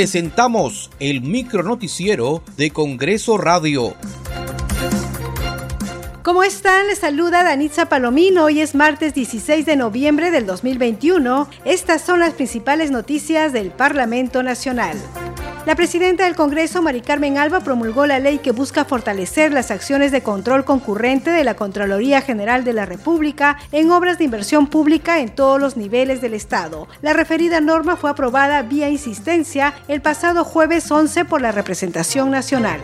presentamos 0.00 0.90
el 0.98 1.20
micronoticiero 1.20 2.42
de 2.56 2.70
Congreso 2.70 3.36
Radio. 3.36 3.94
¿Cómo 6.22 6.42
están? 6.42 6.86
Les 6.86 7.00
saluda 7.00 7.44
Danitza 7.44 7.84
Palomino. 7.90 8.44
Hoy 8.44 8.62
es 8.62 8.74
martes 8.74 9.12
16 9.12 9.66
de 9.66 9.76
noviembre 9.76 10.30
del 10.30 10.46
2021. 10.46 11.50
Estas 11.66 12.00
son 12.00 12.20
las 12.20 12.32
principales 12.32 12.90
noticias 12.90 13.52
del 13.52 13.72
Parlamento 13.72 14.42
Nacional. 14.42 14.96
La 15.66 15.74
presidenta 15.76 16.24
del 16.24 16.36
Congreso, 16.36 16.80
Mari 16.80 17.02
Carmen 17.02 17.36
Alba, 17.36 17.60
promulgó 17.60 18.06
la 18.06 18.18
ley 18.18 18.38
que 18.38 18.50
busca 18.50 18.86
fortalecer 18.86 19.52
las 19.52 19.70
acciones 19.70 20.10
de 20.10 20.22
control 20.22 20.64
concurrente 20.64 21.30
de 21.30 21.44
la 21.44 21.54
Contraloría 21.54 22.22
General 22.22 22.64
de 22.64 22.72
la 22.72 22.86
República 22.86 23.58
en 23.70 23.90
obras 23.90 24.16
de 24.16 24.24
inversión 24.24 24.68
pública 24.68 25.20
en 25.20 25.28
todos 25.34 25.60
los 25.60 25.76
niveles 25.76 26.22
del 26.22 26.32
Estado. 26.32 26.88
La 27.02 27.12
referida 27.12 27.60
norma 27.60 27.96
fue 27.96 28.08
aprobada 28.08 28.62
vía 28.62 28.88
insistencia 28.88 29.74
el 29.86 30.00
pasado 30.00 30.44
jueves 30.44 30.90
11 30.90 31.26
por 31.26 31.42
la 31.42 31.52
representación 31.52 32.30
nacional. 32.30 32.80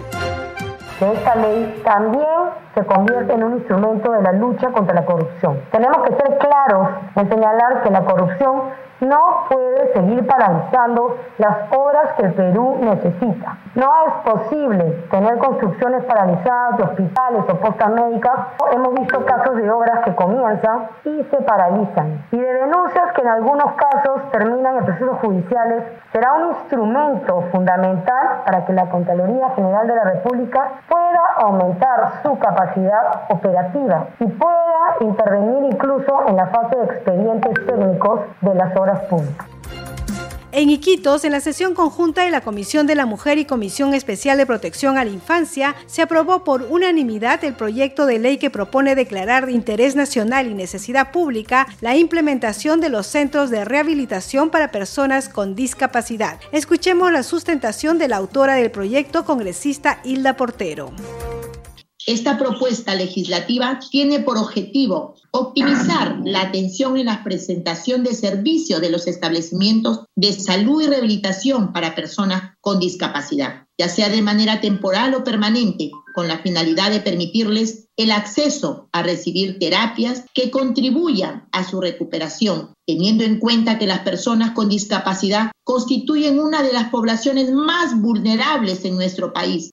Esta 1.01 1.34
ley 1.37 1.83
también 1.83 2.25
se 2.74 2.84
convierte 2.84 3.33
en 3.33 3.45
un 3.45 3.52
instrumento 3.55 4.12
de 4.12 4.23
la 4.23 4.33
lucha 4.33 4.70
contra 4.70 4.95
la 4.95 5.05
corrupción. 5.05 5.60
Tenemos 5.70 5.98
que 5.98 6.14
ser 6.14 6.38
claros 6.38 6.88
en 7.14 7.28
señalar 7.28 7.83
que 7.83 7.91
la 7.91 8.05
corrupción 8.05 8.62
no 9.01 9.45
puede 9.51 9.92
seguir 9.92 10.27
paralizando 10.27 11.16
las 11.38 11.70
obras 11.70 12.12
que 12.16 12.24
el 12.24 12.34
Perú 12.34 12.78
necesita. 12.80 13.59
No 13.74 13.91
es 14.06 14.33
posible 14.33 14.84
tener 15.11 15.37
construcciones 15.38 16.05
paralizadas 16.05 16.78
de 16.78 16.84
hospitales 16.84 17.45
o 17.48 17.55
postas 17.56 17.91
médicas. 17.91 18.33
Hemos 18.73 18.95
visto 18.95 19.25
casos 19.27 19.56
de 19.56 19.70
obras 19.70 20.00
que 20.05 20.14
comienzan 20.14 20.88
y 21.05 21.23
se 21.25 21.36
paralizan. 21.42 22.25
Y 22.33 22.38
de 22.38 22.55
denuncias 22.55 23.12
que 23.14 23.20
en 23.20 23.28
algunos 23.28 23.75
casos 23.75 24.30
terminan 24.33 24.78
en 24.78 24.86
judiciales, 25.20 25.84
será 26.12 26.33
un 26.34 26.48
instrumento 26.55 27.43
fundamental 27.52 28.42
para 28.45 28.64
que 28.64 28.72
la 28.72 28.89
Contraloría 28.89 29.50
General 29.50 29.86
de 29.86 29.95
la 29.97 30.05
República 30.05 30.72
pueda 30.89 31.22
aumentar 31.39 32.22
su 32.22 32.39
capacidad 32.39 33.22
operativa 33.28 34.06
y 34.20 34.27
pueda 34.27 34.97
intervenir 35.00 35.72
incluso 35.72 36.27
en 36.28 36.37
la 36.37 36.47
fase 36.47 36.77
de 36.77 36.84
expedientes 36.84 37.67
técnicos 37.67 38.20
de 38.41 38.55
las 38.55 38.77
obras 38.77 39.00
en 40.57 40.71
Iquitos, 40.71 41.27
en 41.27 41.33
la 41.33 41.41
sesión 41.41 41.75
conjunta 41.75 42.25
de 42.25 42.31
la 42.31 42.41
Comisión 42.41 42.87
de 42.87 42.95
la 42.95 43.05
Mujer 43.05 43.37
y 43.37 43.45
Comisión 43.45 43.93
Especial 43.93 44.39
de 44.39 44.47
Protección 44.47 44.97
a 44.97 45.05
la 45.05 45.11
Infancia, 45.11 45.77
se 45.85 46.01
aprobó 46.01 46.45
por 46.45 46.62
unanimidad 46.62 47.45
el 47.45 47.53
proyecto 47.53 48.07
de 48.07 48.19
ley 48.19 48.39
que 48.39 48.49
propone 48.49 48.95
declarar 48.95 49.45
de 49.45 49.53
interés 49.53 49.97
nacional 49.97 50.47
y 50.47 50.55
necesidad 50.55 51.12
pública 51.12 51.67
la 51.83 51.95
implementación 51.95 52.81
de 52.81 52.89
los 52.89 53.07
centros 53.07 53.51
de 53.51 53.67
rehabilitación 53.67 54.49
para 54.49 54.73
personas 54.73 55.29
con 55.29 55.55
discapacidad. 55.55 56.41
Escuchemos 56.53 57.12
la 57.12 57.23
sustentación 57.23 57.99
de 57.99 58.09
la 58.09 58.17
autora 58.17 58.55
del 58.55 58.71
proyecto, 58.71 59.27
congresista 59.27 60.01
Hilda 60.05 60.39
Portero. 60.39 60.91
Esta 62.07 62.39
propuesta 62.39 62.95
legislativa 62.95 63.81
tiene 63.91 64.21
por 64.21 64.39
objetivo 64.39 65.17
optimizar 65.33 66.21
la 66.25 66.43
atención 66.43 66.97
en 66.97 67.07
la 67.07 67.25
presentación 67.25 68.05
de 68.05 68.15
servicios 68.15 68.81
de 68.81 68.91
los 68.91 69.09
establecimientos 69.09 70.05
de 70.15 70.33
salud 70.33 70.83
y 70.83 70.87
rehabilitación 70.87 71.73
para 71.73 71.97
personas 71.97 72.55
con 72.61 72.79
discapacidad, 72.79 73.67
ya 73.77 73.89
sea 73.89 74.09
de 74.09 74.23
manera 74.23 74.61
temporal 74.61 75.15
o 75.15 75.25
permanente, 75.25 75.91
con 76.15 76.29
la 76.29 76.39
finalidad 76.39 76.93
de 76.93 77.01
permitirles 77.01 77.89
el 77.97 78.12
acceso 78.12 78.89
a 78.93 79.03
recibir 79.03 79.59
terapias 79.59 80.25
que 80.33 80.53
contribuyan 80.53 81.49
a 81.51 81.69
su 81.69 81.81
recuperación, 81.81 82.73
teniendo 82.87 83.25
en 83.25 83.41
cuenta 83.41 83.79
que 83.79 83.87
las 83.89 84.01
personas 84.01 84.53
con 84.53 84.69
discapacidad 84.69 85.51
constituyen 85.65 86.39
una 86.39 86.62
de 86.62 86.73
las 86.73 86.89
poblaciones 86.91 87.51
más 87.51 88.01
vulnerables 88.01 88.84
en 88.84 88.95
nuestro 88.95 89.33
país. 89.33 89.71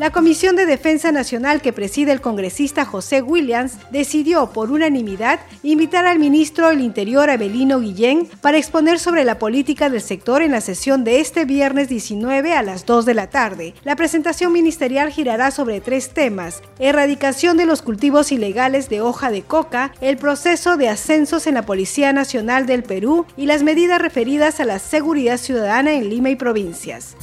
La 0.00 0.12
Comisión 0.12 0.56
de 0.56 0.64
Defensa 0.64 1.12
Nacional 1.12 1.60
que 1.60 1.74
preside 1.74 2.10
el 2.12 2.22
congresista 2.22 2.86
José 2.86 3.20
Williams 3.20 3.74
decidió 3.90 4.50
por 4.50 4.70
unanimidad 4.70 5.40
invitar 5.62 6.06
al 6.06 6.18
ministro 6.18 6.70
del 6.70 6.80
Interior 6.80 7.28
Abelino 7.28 7.80
Guillén 7.80 8.26
para 8.40 8.56
exponer 8.56 8.98
sobre 8.98 9.24
la 9.24 9.38
política 9.38 9.90
del 9.90 10.00
sector 10.00 10.40
en 10.40 10.52
la 10.52 10.62
sesión 10.62 11.04
de 11.04 11.20
este 11.20 11.44
viernes 11.44 11.90
19 11.90 12.54
a 12.54 12.62
las 12.62 12.86
2 12.86 13.04
de 13.04 13.12
la 13.12 13.26
tarde. 13.28 13.74
La 13.84 13.94
presentación 13.94 14.54
ministerial 14.54 15.10
girará 15.10 15.50
sobre 15.50 15.82
tres 15.82 16.14
temas, 16.14 16.62
erradicación 16.78 17.58
de 17.58 17.66
los 17.66 17.82
cultivos 17.82 18.32
ilegales 18.32 18.88
de 18.88 19.02
hoja 19.02 19.30
de 19.30 19.42
coca, 19.42 19.92
el 20.00 20.16
proceso 20.16 20.78
de 20.78 20.88
ascensos 20.88 21.46
en 21.46 21.52
la 21.52 21.66
Policía 21.66 22.14
Nacional 22.14 22.64
del 22.64 22.84
Perú 22.84 23.26
y 23.36 23.44
las 23.44 23.62
medidas 23.62 24.00
referidas 24.00 24.60
a 24.60 24.64
la 24.64 24.78
seguridad 24.78 25.36
ciudadana 25.36 25.92
en 25.92 26.08
Lima 26.08 26.30
y 26.30 26.36
provincias. 26.36 27.16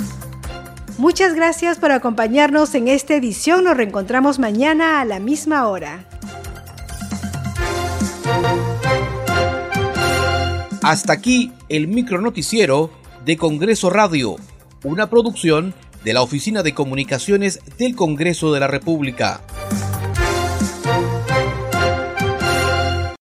Muchas 0.97 1.35
gracias 1.35 1.77
por 1.77 1.91
acompañarnos 1.91 2.73
en 2.73 2.87
esta 2.87 3.13
edición. 3.13 3.65
Nos 3.65 3.77
reencontramos 3.77 4.39
mañana 4.39 4.99
a 4.99 5.05
la 5.05 5.19
misma 5.19 5.67
hora. 5.67 6.05
Hasta 10.81 11.13
aquí 11.13 11.51
el 11.69 11.87
micronoticiero 11.87 12.89
de 13.25 13.37
Congreso 13.37 13.91
Radio, 13.91 14.37
una 14.83 15.07
producción 15.07 15.75
de 16.03 16.13
la 16.13 16.23
Oficina 16.23 16.63
de 16.63 16.73
Comunicaciones 16.73 17.59
del 17.77 17.95
Congreso 17.95 18.51
de 18.51 18.59
la 18.59 18.67
República. 18.67 19.41